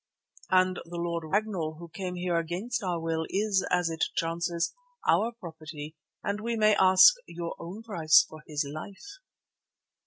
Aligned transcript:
"And 0.49 0.77
the 0.85 0.97
Lord 0.97 1.25
Ragnall, 1.27 1.75
who 1.77 1.87
came 1.87 2.15
here 2.15 2.37
against 2.39 2.81
our 2.81 2.99
will, 2.99 3.27
is, 3.29 3.63
as 3.69 3.87
it 3.91 4.03
chances, 4.15 4.73
our 5.07 5.31
property 5.31 5.95
and 6.23 6.41
we 6.41 6.55
may 6.55 6.75
ask 6.75 7.13
your 7.27 7.55
own 7.59 7.83
price 7.83 8.25
for 8.27 8.41
his 8.47 8.67
life. 8.67 9.19